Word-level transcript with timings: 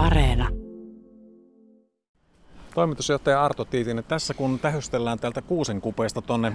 Areena. 0.00 0.48
Toimitusjohtaja 2.74 3.44
Arto 3.44 3.64
Tiitinen, 3.64 4.04
tässä 4.04 4.34
kun 4.34 4.58
tähystellään 4.58 5.18
täältä 5.18 5.42
kuusen 5.42 5.80
kupeesta 5.80 6.22
tonne 6.22 6.52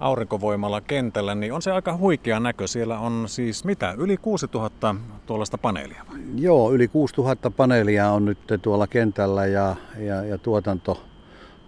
aurinkovoimalla 0.00 0.80
kentällä, 0.80 1.34
niin 1.34 1.52
on 1.52 1.62
se 1.62 1.72
aika 1.72 1.96
huikea 1.96 2.40
näkö. 2.40 2.66
Siellä 2.66 2.98
on 2.98 3.24
siis 3.26 3.64
mitä, 3.64 3.94
yli 3.98 4.16
6000 4.16 4.94
tuollaista 5.26 5.58
paneelia 5.58 6.04
vai? 6.10 6.18
Joo, 6.36 6.72
yli 6.72 6.88
6000 6.88 7.50
paneelia 7.50 8.10
on 8.10 8.24
nyt 8.24 8.38
tuolla 8.62 8.86
kentällä 8.86 9.46
ja, 9.46 9.76
ja, 9.98 10.24
ja 10.24 10.38
tuotanto, 10.38 11.02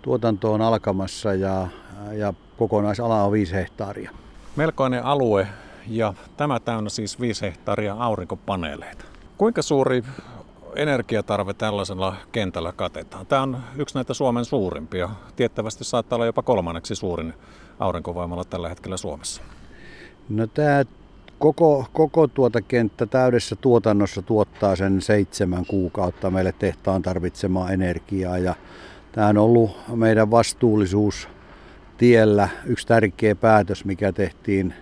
tuotanto 0.03 0.53
on 0.53 0.61
alkamassa 0.63 1.35
ja, 1.35 1.69
ja 2.13 2.35
kokonaisala 2.59 3.25
on 3.25 3.33
5 3.33 3.53
hehtaaria. 3.55 4.11
Melkoinen 4.57 5.05
alue 5.05 5.49
ja 5.89 6.15
tämä 6.37 6.61
täynnä 6.61 6.91
siis 6.91 7.21
5 7.21 7.43
hehtaaria 7.43 7.95
aurinkopaneeleita. 7.95 9.05
Kuinka 9.39 9.63
suuri 9.63 10.03
energiatarve 10.77 11.55
tällaisella 11.55 12.17
kentällä 12.33 12.73
katetaan? 12.73 13.27
Tämä 13.27 13.43
on 13.43 13.59
yksi 13.77 13.95
näitä 13.95 14.15
Suomen 14.15 14.45
suurimpia. 14.45 15.09
Tiettävästi 15.37 15.85
saattaa 15.85 16.17
olla 16.17 16.27
jopa 16.27 16.43
kolmanneksi 16.43 16.95
suurin 16.95 17.35
aurinkovoimalla 17.79 18.45
tällä 18.45 18.69
hetkellä 18.69 18.97
Suomessa. 18.97 19.43
No 20.29 20.47
tämä 20.47 20.85
koko, 21.39 21.87
koko 21.93 22.27
tuota 22.27 22.61
kenttä 22.61 23.07
täydessä 23.07 23.57
tuotannossa 23.57 24.23
tuottaa 24.23 24.77
sen 24.77 25.01
seitsemän 25.01 25.67
kuukautta 25.67 26.31
meille 26.31 26.55
tehtaan 26.59 27.03
tarvitsemaa 27.03 27.71
energiaa. 27.71 28.39
Ja 28.39 28.55
tämä 29.13 29.27
on 29.27 29.39
ollut 29.39 29.77
meidän 29.95 30.31
vastuullisuus 30.31 31.29
tiellä 31.99 32.49
yksi 32.65 32.87
tärkeä 32.87 33.35
päätös, 33.35 33.85
mikä 33.85 34.13
tehtiin 34.13 34.75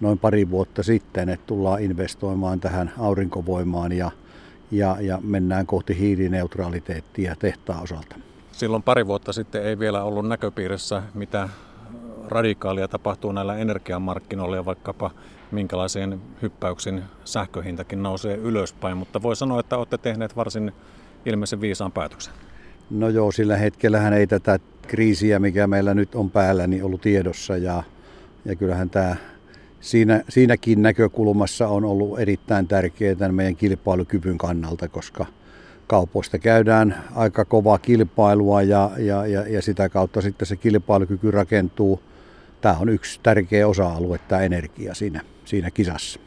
noin 0.00 0.18
pari 0.18 0.50
vuotta 0.50 0.82
sitten, 0.82 1.28
että 1.28 1.46
tullaan 1.46 1.82
investoimaan 1.82 2.60
tähän 2.60 2.92
aurinkovoimaan 2.98 3.92
ja, 3.92 4.10
ja, 4.70 4.96
ja 5.00 5.18
mennään 5.22 5.66
kohti 5.66 5.98
hiilineutraliteettia 5.98 7.36
tehtaan 7.36 7.82
osalta. 7.82 8.16
Silloin 8.52 8.82
pari 8.82 9.06
vuotta 9.06 9.32
sitten 9.32 9.62
ei 9.64 9.78
vielä 9.78 10.02
ollut 10.04 10.28
näköpiirissä, 10.28 11.02
mitä 11.14 11.48
radikaalia 12.28 12.88
tapahtuu 12.88 13.32
näillä 13.32 13.56
energiamarkkinoilla 13.56 14.56
ja 14.56 14.64
vaikkapa 14.64 15.10
minkälaisiin 15.50 16.20
hyppäyksin 16.42 17.02
sähköhintakin 17.24 18.02
nousee 18.02 18.36
ylöspäin, 18.36 18.96
mutta 18.96 19.22
voi 19.22 19.36
sanoa, 19.36 19.60
että 19.60 19.76
olette 19.78 19.98
tehneet 19.98 20.36
varsin 20.36 20.72
ilmeisen 21.26 21.60
viisaan 21.60 21.92
päätöksen. 21.92 22.34
No 22.90 23.08
joo, 23.08 23.32
sillä 23.32 23.56
hetkellähän 23.56 24.12
ei 24.12 24.26
tätä 24.26 24.58
kriisiä, 24.82 25.38
mikä 25.38 25.66
meillä 25.66 25.94
nyt 25.94 26.14
on 26.14 26.30
päällä, 26.30 26.66
niin 26.66 26.84
ollut 26.84 27.00
tiedossa 27.00 27.56
ja, 27.56 27.82
ja 28.44 28.56
kyllähän 28.56 28.90
tämä 28.90 29.16
siinä, 29.80 30.24
siinäkin 30.28 30.82
näkökulmassa 30.82 31.68
on 31.68 31.84
ollut 31.84 32.20
erittäin 32.20 32.68
tärkeää 32.68 33.32
meidän 33.32 33.56
kilpailukyvyn 33.56 34.38
kannalta, 34.38 34.88
koska 34.88 35.26
kaupoista 35.86 36.38
käydään 36.38 37.04
aika 37.14 37.44
kovaa 37.44 37.78
kilpailua 37.78 38.62
ja, 38.62 38.90
ja, 38.98 39.26
ja, 39.26 39.48
ja 39.48 39.62
sitä 39.62 39.88
kautta 39.88 40.20
sitten 40.20 40.46
se 40.46 40.56
kilpailukyky 40.56 41.30
rakentuu. 41.30 42.02
Tämä 42.60 42.76
on 42.80 42.88
yksi 42.88 43.20
tärkeä 43.22 43.68
osa-alue, 43.68 44.20
tämä 44.28 44.42
energia 44.42 44.94
siinä, 44.94 45.20
siinä 45.44 45.70
kisassa. 45.70 46.20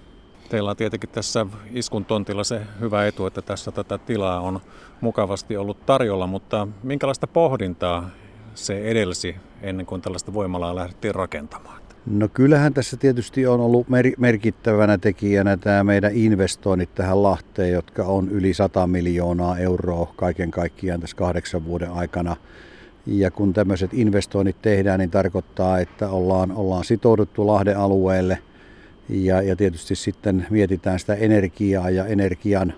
Teillä 0.50 0.70
on 0.70 0.78
tietenkin 0.78 1.09
tässä 1.09 1.46
iskun 1.72 2.06
tontilla 2.06 2.44
se 2.44 2.62
hyvä 2.80 3.08
etu, 3.08 3.26
että 3.26 3.42
tässä 3.42 3.72
tätä 3.72 3.98
tilaa 3.98 4.40
on 4.40 4.59
mukavasti 5.02 5.58
ollut 5.58 5.86
tarjolla, 5.86 6.28
mutta 6.28 6.68
minkälaista 6.84 7.28
pohdintaa 7.28 8.09
se 8.56 8.80
edelsi 8.80 9.36
ennen 9.62 9.86
kuin 9.86 10.02
tällaista 10.02 10.34
voimalaa 10.34 10.76
lähdettiin 10.76 11.16
rakentamaan? 11.16 11.83
No 12.06 12.28
kyllähän 12.34 12.73
tässä 12.73 12.98
tietysti 12.98 13.48
on 13.48 13.59
ollut 13.59 13.90
mer- 13.90 14.16
merkittävänä 14.18 14.98
tekijänä 14.98 15.58
tämä 15.58 15.84
meidän 15.84 16.12
investoinnit 16.14 16.96
tähän 16.96 17.23
Lahteen, 17.23 17.72
jotka 17.72 18.04
on 18.04 18.30
yli 18.30 18.54
100 18.54 18.88
miljoonaa 18.88 19.58
euroa 19.58 20.14
kaiken 20.16 20.52
kaikkiaan 20.52 21.02
tässä 21.02 21.16
kahdeksan 21.16 21.66
vuoden 21.66 21.92
aikana. 21.92 22.36
Ja 23.06 23.31
kun 23.31 23.54
tämmöiset 23.54 23.94
investoinnit 23.94 24.62
tehdään, 24.62 25.00
niin 25.00 25.12
tarkoittaa, 25.12 25.80
että 25.80 26.09
ollaan, 26.09 26.52
ollaan 26.52 26.84
sitouduttu 26.84 27.47
Lahden 27.47 27.78
alueelle 27.78 28.38
ja, 29.09 29.42
ja 29.42 29.56
tietysti 29.56 29.96
sitten 29.96 30.47
mietitään 30.50 31.00
sitä 31.00 31.13
energiaa 31.13 31.90
ja 31.90 32.06
energian 32.06 32.74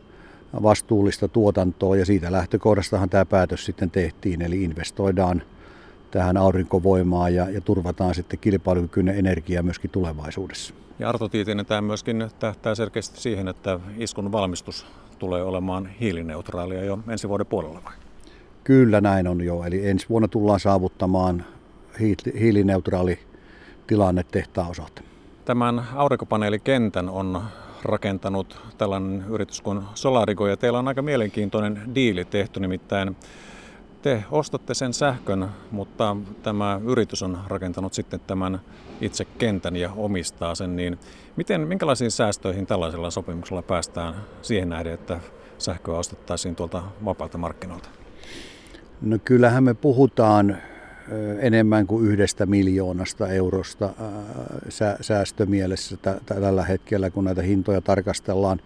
vastuullista 0.63 1.27
tuotantoa 1.27 1.95
ja 1.95 2.05
siitä 2.05 2.31
lähtökohdastahan 2.31 3.09
tämä 3.09 3.25
päätös 3.25 3.65
sitten 3.65 3.91
tehtiin, 3.91 4.41
eli 4.41 4.63
investoidaan– 4.63 5.41
tähän 6.15 6.37
aurinkovoimaan 6.37 7.35
ja, 7.35 7.49
ja 7.49 7.61
turvataan 7.61 8.15
sitten 8.15 8.39
kilpailukykyinen 8.39 9.17
energia 9.19 9.63
myöskin 9.63 9.91
tulevaisuudessa. 9.91 10.73
Ja 10.99 11.09
Arto 11.09 11.29
Tiitinen, 11.29 11.65
tämä 11.65 11.81
myöskin 11.81 12.29
tähtää 12.39 12.75
selkeästi 12.75 13.21
siihen, 13.21 13.47
että 13.47 13.79
iskun 13.97 14.31
valmistus 14.31 14.85
tulee 15.19 15.43
olemaan 15.43 15.89
hiilineutraalia 15.99 16.83
jo 16.83 16.99
ensi 17.07 17.29
vuoden 17.29 17.45
puolella 17.45 17.81
vai? 17.85 17.93
Kyllä 18.63 19.01
näin 19.01 19.27
on 19.27 19.41
jo, 19.41 19.63
eli 19.63 19.89
ensi 19.89 20.09
vuonna 20.09 20.27
tullaan 20.27 20.59
saavuttamaan 20.59 21.45
hiilineutraali 22.39 23.19
tilanne 23.87 24.25
tehtaan 24.31 24.69
osalta. 24.69 25.01
Tämän 25.45 25.83
aurinkopaneelikentän 25.95 27.09
on 27.09 27.41
rakentanut 27.83 28.61
tällainen 28.77 29.25
yritys 29.29 29.61
kuin 29.61 29.81
Solarigo 29.93 30.47
ja 30.47 30.57
teillä 30.57 30.79
on 30.79 30.87
aika 30.87 31.01
mielenkiintoinen 31.01 31.81
diili 31.95 32.25
tehty, 32.25 32.59
nimittäin 32.59 33.15
te 34.05 34.23
ostatte 34.31 34.73
sen 34.73 34.93
sähkön, 34.93 35.47
mutta 35.71 36.17
tämä 36.43 36.81
yritys 36.85 37.23
on 37.23 37.37
rakentanut 37.47 37.93
sitten 37.93 38.19
tämän 38.27 38.61
itse 39.01 39.25
kentän 39.25 39.75
ja 39.75 39.91
omistaa 39.95 40.55
sen, 40.55 40.75
niin 40.75 40.99
miten, 41.35 41.61
minkälaisiin 41.61 42.11
säästöihin 42.11 42.65
tällaisella 42.65 43.11
sopimuksella 43.11 43.61
päästään 43.61 44.15
siihen 44.41 44.69
nähden, 44.69 44.93
että 44.93 45.19
sähköä 45.57 45.97
ostettaisiin 45.97 46.55
tuolta 46.55 46.83
vapaalta 47.05 47.37
markkinoilta? 47.37 47.89
No 49.01 49.17
kyllähän 49.25 49.63
me 49.63 49.73
puhutaan 49.73 50.57
enemmän 51.39 51.87
kuin 51.87 52.05
yhdestä 52.05 52.45
miljoonasta 52.45 53.27
eurosta 53.27 53.89
säästömielessä 55.01 55.97
tällä 56.25 56.63
hetkellä, 56.63 57.09
kun 57.09 57.23
näitä 57.23 57.41
hintoja 57.41 57.81
tarkastellaan 57.81 58.61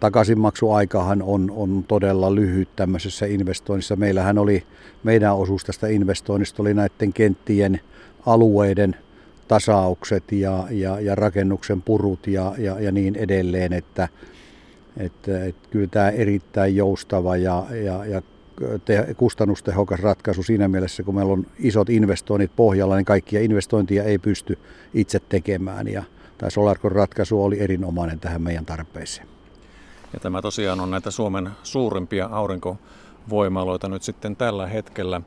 takaisinmaksuaikahan 0.00 1.22
on, 1.22 1.50
on 1.56 1.84
todella 1.88 2.34
lyhyt 2.34 2.68
tämmöisessä 2.76 3.26
investoinnissa. 3.26 3.96
Meillähän 3.96 4.38
oli, 4.38 4.62
meidän 5.02 5.36
osuus 5.36 5.64
tästä 5.64 5.86
investoinnista 5.86 6.62
oli 6.62 6.74
näiden 6.74 7.12
kenttien 7.12 7.80
alueiden 8.26 8.96
tasaukset 9.48 10.32
ja, 10.32 10.66
ja, 10.70 11.00
ja 11.00 11.14
rakennuksen 11.14 11.82
purut 11.82 12.26
ja, 12.26 12.54
ja, 12.58 12.80
ja 12.80 12.92
niin 12.92 13.16
edelleen, 13.16 13.72
että, 13.72 14.08
että, 14.96 15.44
että 15.44 15.68
kyllä 15.70 15.86
tämä 15.86 16.10
erittäin 16.10 16.76
joustava 16.76 17.36
ja, 17.36 17.66
ja, 17.84 18.04
ja 18.04 18.22
te, 18.84 19.14
kustannustehokas 19.16 20.00
ratkaisu 20.00 20.42
siinä 20.42 20.68
mielessä, 20.68 21.02
kun 21.02 21.14
meillä 21.14 21.32
on 21.32 21.46
isot 21.58 21.90
investoinnit 21.90 22.56
pohjalla, 22.56 22.96
niin 22.96 23.04
kaikkia 23.04 23.40
investointia 23.40 24.04
ei 24.04 24.18
pysty 24.18 24.58
itse 24.94 25.20
tekemään 25.28 25.88
ja 25.88 26.02
tämä 26.38 26.50
Solarcon 26.50 26.92
ratkaisu 26.92 27.44
oli 27.44 27.60
erinomainen 27.60 28.20
tähän 28.20 28.42
meidän 28.42 28.66
tarpeeseen. 28.66 29.39
Ja 30.12 30.20
tämä 30.20 30.42
tosiaan 30.42 30.80
on 30.80 30.90
näitä 30.90 31.10
Suomen 31.10 31.50
suurimpia 31.62 32.28
aurinkovoimaloita 32.32 33.88
nyt 33.88 34.02
sitten 34.02 34.36
tällä 34.36 34.66
hetkellä. 34.66 35.20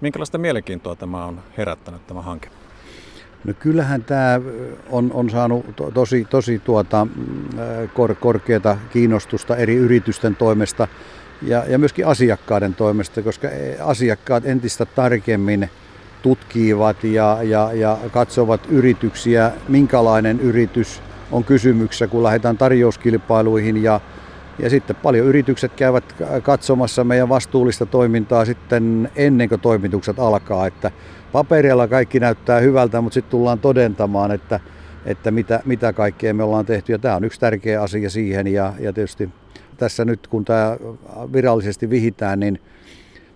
Minkälaista 0.00 0.38
mielenkiintoa 0.38 0.96
tämä 0.96 1.24
on 1.24 1.40
herättänyt 1.56 2.06
tämä 2.06 2.22
hanke? 2.22 2.48
No 3.44 3.54
kyllähän 3.58 4.04
tämä 4.04 4.40
on, 4.90 5.10
on 5.14 5.30
saanut 5.30 5.76
to, 5.76 5.90
tosi, 5.90 6.26
tosi 6.30 6.58
tuota, 6.58 7.06
kor, 7.94 8.14
korkeata 8.14 8.76
kiinnostusta 8.92 9.56
eri 9.56 9.74
yritysten 9.74 10.36
toimesta 10.36 10.88
ja, 11.42 11.64
ja 11.68 11.78
myöskin 11.78 12.06
asiakkaiden 12.06 12.74
toimesta, 12.74 13.22
koska 13.22 13.48
asiakkaat 13.84 14.46
entistä 14.46 14.86
tarkemmin 14.86 15.70
tutkivat 16.22 17.04
ja, 17.04 17.38
ja, 17.42 17.70
ja 17.72 17.98
katsovat 18.12 18.60
yrityksiä, 18.68 19.52
minkälainen 19.68 20.40
yritys 20.40 21.02
on 21.32 21.44
kysymyksessä, 21.44 22.06
kun 22.06 22.22
lähdetään 22.22 22.58
tarjouskilpailuihin 22.58 23.82
ja 23.82 24.00
ja 24.58 24.70
sitten 24.70 24.96
paljon 24.96 25.26
yritykset 25.26 25.72
käyvät 25.74 26.04
katsomassa 26.42 27.04
meidän 27.04 27.28
vastuullista 27.28 27.86
toimintaa 27.86 28.44
sitten 28.44 29.10
ennen 29.16 29.48
kuin 29.48 29.60
toimitukset 29.60 30.18
alkaa. 30.18 30.66
Että 30.66 30.90
paperilla 31.32 31.88
kaikki 31.88 32.20
näyttää 32.20 32.60
hyvältä, 32.60 33.00
mutta 33.00 33.14
sitten 33.14 33.30
tullaan 33.30 33.58
todentamaan, 33.58 34.30
että, 34.30 34.60
että 35.04 35.30
mitä, 35.30 35.60
mitä 35.64 35.92
kaikkea 35.92 36.34
me 36.34 36.42
ollaan 36.42 36.66
tehty. 36.66 36.92
Ja 36.92 36.98
tämä 36.98 37.16
on 37.16 37.24
yksi 37.24 37.40
tärkeä 37.40 37.82
asia 37.82 38.10
siihen. 38.10 38.46
Ja, 38.46 38.72
ja 38.78 38.92
tietysti 38.92 39.28
tässä 39.76 40.04
nyt 40.04 40.26
kun 40.26 40.44
tämä 40.44 40.76
virallisesti 41.32 41.90
vihitään, 41.90 42.40
niin 42.40 42.60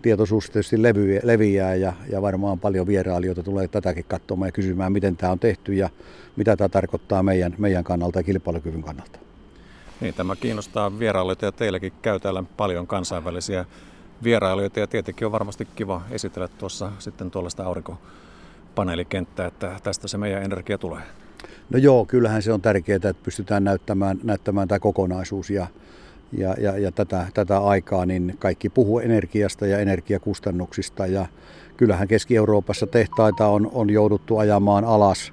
tietoisuus 0.03 0.51
tietysti 0.51 0.83
leviää 1.23 1.75
ja, 1.75 1.93
ja 2.13 2.23
varmaan 2.23 2.61
paljon 2.61 2.87
vierailijoita 2.87 3.43
tulee 3.43 3.69
tätäkin 3.69 4.05
katsomaan 4.09 4.49
ja 4.49 4.53
kysymään, 4.53 4.93
miten 4.93 5.17
tämä 5.17 5.33
on 5.33 5.39
tehty 5.39 5.75
ja 5.75 5.89
mitä 6.37 6.57
tämä 6.57 6.69
tarkoittaa 6.69 7.23
meidän, 7.23 7.55
meidän 7.59 7.85
kannalta 7.85 8.19
ja 8.19 8.23
kilpailukyvyn 8.23 8.83
kannalta. 8.83 9.30
Niin, 10.01 10.15
tämä 10.15 10.37
kiinnostaa 10.37 10.99
vierailijoita 10.99 11.45
ja 11.45 11.53
teilläkin 11.53 11.93
käy 12.03 12.21
täällä 12.21 12.45
paljon 12.57 12.87
kansainvälisiä 12.87 13.65
vierailijoita 14.23 14.81
ja 14.81 14.87
tietenkin 14.87 15.27
on 15.27 15.33
varmasti 15.33 15.69
kiva 15.77 16.03
esitellä 16.11 16.49
tuossa 16.49 16.93
sitten 16.99 17.31
tuollaista 17.31 17.65
aurinkopaneelikenttää, 17.65 19.47
että 19.47 19.81
tästä 19.83 20.09
se 20.09 20.19
meidän 20.19 20.43
energia 20.43 20.79
tulee. 20.79 21.03
No 21.71 21.79
joo, 21.79 22.05
kyllähän 22.05 22.43
se 22.43 22.53
on 22.53 22.61
tärkeää, 22.61 22.97
että 22.97 23.15
pystytään 23.15 23.65
näyttämään, 23.65 24.19
näyttämään 24.23 24.69
tämä 24.69 24.79
kokonaisuus 24.79 25.51
ja, 25.51 25.67
ja, 26.33 26.55
ja, 26.59 26.79
ja 26.79 26.93
tätä, 26.93 27.27
tätä 27.35 27.59
aikaa, 27.59 28.07
niin 28.07 28.37
kaikki 28.39 28.69
puhuu 28.69 28.99
energiasta 28.99 29.67
ja 29.67 29.79
energiakustannuksista. 29.79 31.07
Ja 31.07 31.27
kyllähän 31.77 32.09
Keski-Euroopassa 32.09 32.87
tehtaita 32.87 33.47
on, 33.47 33.71
on 33.73 33.91
jouduttu 33.91 34.39
ajamaan 34.39 34.85
alas 34.85 35.33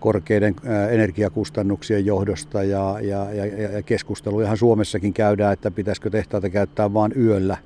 korkeiden 0.00 0.56
energiakustannuksien 0.90 2.06
johdosta 2.06 2.62
ja, 2.62 2.96
ja, 3.00 3.32
ja, 3.32 3.46
ja 3.46 3.82
keskustelujahan 3.82 4.56
Suomessakin 4.56 5.12
käydään, 5.12 5.52
että 5.52 5.70
pitäisikö 5.70 6.10
tehtaita 6.10 6.50
käyttää 6.50 6.94
vain 6.94 7.12
yöllä. 7.16 7.56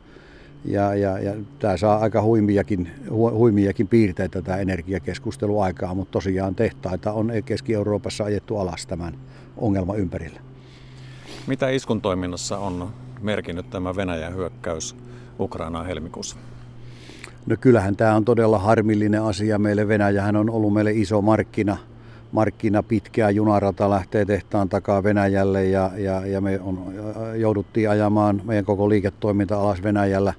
Ja, 0.64 0.94
ja, 0.94 1.18
ja 1.18 1.34
tämä 1.58 1.76
saa 1.76 1.98
aika 1.98 2.22
huimiakin, 2.22 2.90
hu, 3.10 3.30
huimiakin 3.30 3.88
piirteitä 3.88 4.42
tämä 4.42 4.58
energiakeskustelu 4.58 5.60
aikaa, 5.60 5.94
mutta 5.94 6.12
tosiaan 6.12 6.54
tehtaita 6.54 7.12
on 7.12 7.32
Keski-Euroopassa 7.44 8.24
ajettu 8.24 8.56
alas 8.56 8.86
tämän 8.86 9.14
ongelman 9.56 9.98
ympärillä. 9.98 10.40
Mitä 11.46 11.68
iskun 11.68 12.00
toiminnassa 12.00 12.58
on 12.58 12.90
merkinnyt 13.20 13.70
tämä 13.70 13.96
Venäjän 13.96 14.34
hyökkäys 14.34 14.96
Ukrainaan 15.40 15.86
helmikuussa? 15.86 16.36
No 17.46 17.56
kyllähän 17.60 17.96
tämä 17.96 18.16
on 18.16 18.24
todella 18.24 18.58
harmillinen 18.58 19.22
asia 19.22 19.58
meille. 19.58 19.88
Venäjähän 19.88 20.36
on 20.36 20.50
ollut 20.50 20.72
meille 20.72 20.92
iso 20.92 21.22
markkina, 21.22 21.76
markkina 22.32 22.82
pitkää 22.82 23.30
junarata 23.30 23.90
lähtee 23.90 24.24
tehtaan 24.24 24.68
takaa 24.68 25.02
Venäjälle 25.02 25.64
ja, 25.64 25.90
ja, 25.96 26.26
ja 26.26 26.40
me 26.40 26.60
on, 26.60 26.94
jouduttiin 27.36 27.90
ajamaan 27.90 28.42
meidän 28.44 28.64
koko 28.64 28.88
liiketoiminta 28.88 29.60
alas 29.60 29.82
Venäjällä 29.82 30.34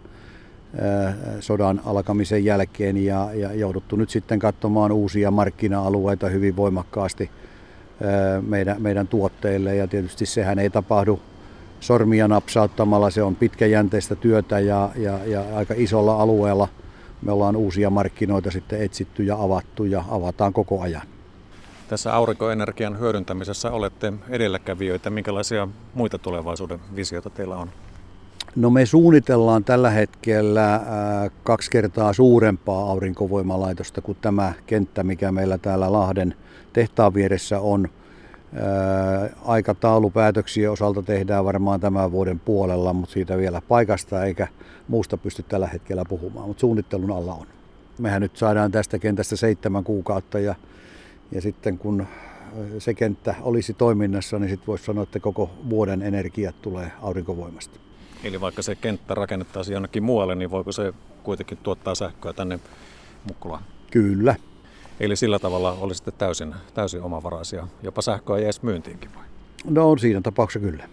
sodan 1.39 1.81
alkamisen 1.85 2.45
jälkeen 2.45 3.05
ja, 3.05 3.29
ja 3.33 3.53
jouduttu 3.53 3.95
nyt 3.95 4.09
sitten 4.09 4.39
katsomaan 4.39 4.91
uusia 4.91 5.31
markkina-alueita 5.31 6.29
hyvin 6.29 6.55
voimakkaasti– 6.55 7.29
meidän, 8.47 8.81
meidän 8.81 9.07
tuotteille 9.07 9.75
ja 9.75 9.87
tietysti 9.87 10.25
sehän 10.25 10.59
ei 10.59 10.69
tapahdu 10.69 11.19
sormia 11.79 12.27
napsauttamalla, 12.27 13.09
se 13.09 13.23
on 13.23 13.35
pitkäjänteistä 13.35 14.15
työtä 14.15 14.59
ja, 14.59 14.89
ja, 14.95 15.19
ja 15.25 15.43
aika 15.55 15.73
isolla 15.77 16.21
alueella 16.21 16.67
me 17.21 17.31
ollaan 17.31 17.55
uusia 17.55 17.89
markkinoita 17.89 18.51
sitten 18.51 18.81
etsitty 18.81 19.23
ja 19.23 19.35
avattu 19.35 19.83
ja 19.83 20.03
avataan 20.09 20.53
koko 20.53 20.81
ajan. 20.81 21.01
Tässä 21.93 22.15
aurinkoenergian 22.15 22.99
hyödyntämisessä 22.99 23.71
olette 23.71 24.13
edelläkävijöitä. 24.29 25.09
Minkälaisia 25.09 25.67
muita 25.93 26.17
tulevaisuuden 26.17 26.79
visioita 26.95 27.29
teillä 27.29 27.55
on? 27.55 27.69
No 28.55 28.69
me 28.69 28.85
suunnitellaan 28.85 29.63
tällä 29.63 29.89
hetkellä 29.89 30.81
kaksi 31.43 31.71
kertaa 31.71 32.13
suurempaa 32.13 32.89
aurinkovoimalaitosta 32.89 34.01
kuin 34.01 34.17
tämä 34.21 34.53
kenttä, 34.65 35.03
mikä 35.03 35.31
meillä 35.31 35.57
täällä 35.57 35.91
Lahden 35.91 36.35
tehtaan 36.73 37.13
vieressä 37.13 37.59
on. 37.59 37.89
Aikataulupäätöksiä 39.45 40.71
osalta 40.71 41.03
tehdään 41.03 41.45
varmaan 41.45 41.79
tämän 41.79 42.11
vuoden 42.11 42.39
puolella, 42.39 42.93
mutta 42.93 43.13
siitä 43.13 43.37
vielä 43.37 43.61
paikasta 43.67 44.23
eikä 44.23 44.47
muusta 44.87 45.17
pysty 45.17 45.43
tällä 45.43 45.67
hetkellä 45.67 46.03
puhumaan, 46.09 46.47
mutta 46.47 46.61
suunnittelun 46.61 47.11
alla 47.11 47.33
on. 47.33 47.47
Mehän 47.99 48.21
nyt 48.21 48.37
saadaan 48.37 48.71
tästä 48.71 48.99
kentästä 48.99 49.35
seitsemän 49.35 49.83
kuukautta 49.83 50.39
ja, 50.39 50.55
ja 51.35 51.41
sitten 51.41 51.77
kun 51.77 52.07
se 52.79 52.93
kenttä 52.93 53.35
olisi 53.41 53.73
toiminnassa, 53.73 54.39
niin 54.39 54.49
sitten 54.49 54.67
voisi 54.67 54.85
sanoa, 54.85 55.03
että 55.03 55.19
koko 55.19 55.49
vuoden 55.69 56.01
energiat 56.01 56.61
tulee 56.61 56.91
aurinkovoimasta. 57.01 57.79
Eli 58.23 58.41
vaikka 58.41 58.61
se 58.61 58.75
kenttä 58.75 59.15
rakennettaisiin 59.15 59.73
jonnekin 59.73 60.03
muualle, 60.03 60.35
niin 60.35 60.51
voiko 60.51 60.71
se 60.71 60.93
kuitenkin 61.23 61.57
tuottaa 61.57 61.95
sähköä 61.95 62.33
tänne 62.33 62.59
Mukkulaan? 63.27 63.63
Kyllä. 63.91 64.35
Eli 64.99 65.15
sillä 65.15 65.39
tavalla 65.39 65.71
olisitte 65.71 66.11
täysin, 66.11 66.55
täysin 66.73 67.01
omavaraisia, 67.01 67.67
jopa 67.83 68.01
sähköä 68.01 68.39
jäisi 68.39 68.59
myyntiinkin 68.63 69.15
vai? 69.15 69.23
No 69.65 69.91
on 69.91 69.99
siinä 69.99 70.21
tapauksessa 70.21 70.69
kyllä. 70.69 70.89